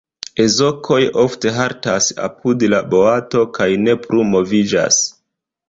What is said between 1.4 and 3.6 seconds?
haltas apud la boato